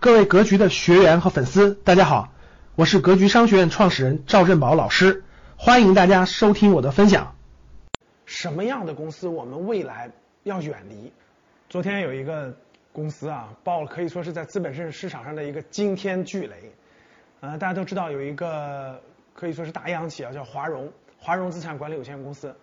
[0.00, 2.32] 各位格局的学员和粉丝，大家好，
[2.74, 5.22] 我是格局商学院创始人赵振宝老师，
[5.58, 7.36] 欢迎大家收听我的分享。
[8.24, 10.10] 什么样的公司我们未来
[10.44, 11.12] 要远离？
[11.68, 12.56] 昨天有一个
[12.94, 16.72] 公司啊，爆了，可以说是在资本市市场上的一个惊天巨雷。
[17.40, 18.98] 呃，大家都知道有一个
[19.34, 22.56] 可以说是大央企啊，叫华融，华融资产管理有限公司。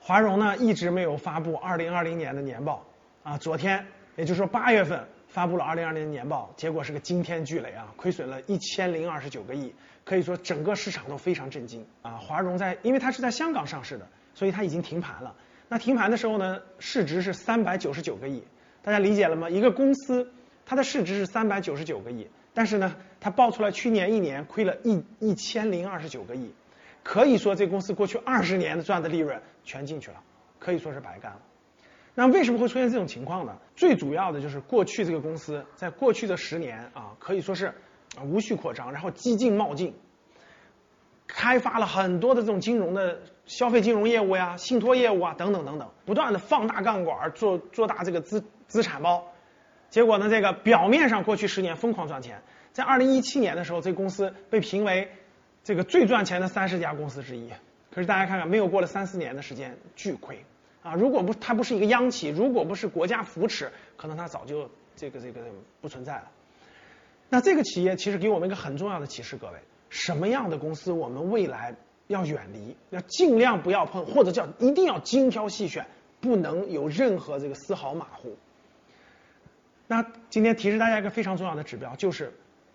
[0.00, 2.84] 华融呢一直没有发布二零二零年的年报
[3.22, 5.02] 啊，昨天也就是说八月份。
[5.34, 9.74] 发布了二零二零年年报，结果是个惊天巨雷啊，亏损了一千零二十九个亿，
[10.04, 12.12] 可以说整个市场都非常震惊啊。
[12.18, 15.34] 华融在，因为它是在香港上市的，所以它已经停盘了。
[15.68, 18.44] 那停盘的时候呢，市值是三百九十九个亿，
[18.80, 19.50] 大家理解了吗？
[19.50, 20.30] 一个公司
[20.64, 26.54] 它的市值是三百九十九个亿，但是呢，它报出来去年一年亏了一一千零二十九个亿，
[27.02, 30.22] 可以说这公司过去二十年的赚的利润全进去了，
[30.60, 31.40] 可以说是白干了。
[32.16, 33.58] 那为什么会出现这种情况呢？
[33.74, 37.66] 最主要的就是过去这个公司在过去的十年啊，可以说是
[38.16, 39.94] 啊无序扩张，然后激进冒进，
[41.26, 49.32] 开发了很多的这种金融的消费金融业务呀、信托业务啊等等等等，不断的放大杠杆，做做大这个资资产包。
[49.90, 55.08] 结果呢，这个表面上过去十年疯狂赚钱，在二零一七年的时候，这公司被评为
[55.64, 57.50] 这个最赚钱的三十家公司之一。
[57.92, 60.44] 可是大家看看，没有过了三四年的时间，巨亏。
[60.84, 65.40] 啊，如果不它不是一个央企，如果不是国家扶持，可能它早就这个这个
[65.80, 66.30] 不存在了。
[67.30, 69.54] 那这个企业其实给我们一个很重要的启示，各位，
[69.88, 71.74] 什么样的公司我们未来
[72.08, 75.86] 要远离，要尽量不要碰，或者叫一定要精挑细选，
[76.20, 78.36] 不能有任何这个丝毫马虎。
[79.86, 82.30] 那今天提示大家一个非常重要的指标，就是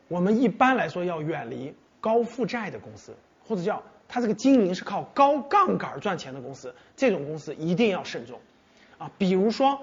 [0.07, 3.15] 我们一般来说要远离高负债的公司，
[3.47, 3.83] 或者叫。
[4.09, 8.39] 它这个经营是靠高杠杆赚钱的公司，这种公司一定要慎重
[8.97, 9.11] 啊。
[9.19, 9.79] 比如说，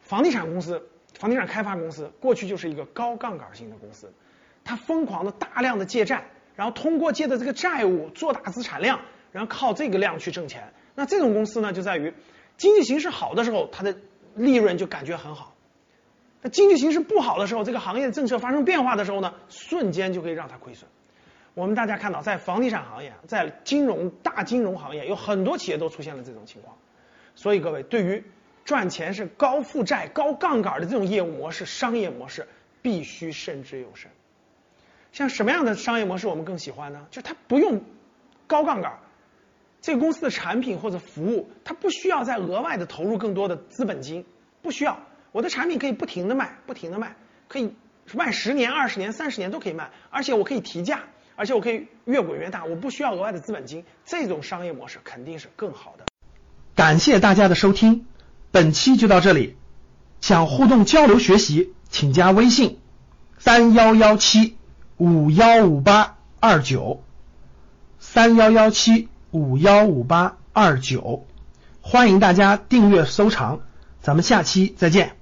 [0.00, 4.12] 房地产公司、房地产开发公司，过去就是一个高杠杆型的公司，
[4.62, 9.00] 它疯狂的大量的借债，然后通过借的这个债务做大资产量，
[9.32, 10.72] 然后靠这个量去挣钱。
[10.94, 12.12] 那这种公司呢，就在于
[12.58, 13.96] 经济形势好的时候，它的
[14.34, 15.54] 利润就感觉很好；
[16.42, 20.88] 那经济形势不好的时候，这个行业政策发生变化的时候呢，瞬间就可以让它亏损。
[21.56, 26.76] 我们大家看到，在房地产行业，在金融大金融行业，有很多企业都出现了这种情况。
[27.34, 28.22] 所以各位，对于
[28.66, 32.46] 赚钱是高负债、高杠杆的这种业务模式、商业模式，
[32.82, 34.10] 必须慎之又慎。
[35.12, 37.06] 像什么样的商业模式我们更喜欢呢？
[37.10, 37.80] 就它不用
[38.46, 38.98] 高杠杆，
[39.80, 44.26] 这个公司的产品或者服务，它不需要再额外的投入更多的资本金，
[44.60, 45.00] 不需要。
[45.32, 47.16] 我的产品可以不停的卖，不停的卖，
[47.48, 47.74] 可以
[48.12, 51.04] 卖十年、二十年、三十年都可以卖，而且我可以提价。
[51.36, 56.04] 而且我可以越滚越大，我不需要额外的资本金，这种商业模式肯定是更好的。
[56.74, 58.06] 感谢大家的收听，
[58.50, 59.56] 本期就到这里。
[60.20, 62.80] 想互动交流学习，请加微信
[63.38, 64.56] 三幺幺七
[64.96, 67.02] 五幺五八二九
[67.98, 71.26] 三幺幺七五幺五八二九，
[71.82, 73.60] 欢迎大家订阅收藏，
[74.00, 75.16] 咱们下期再见。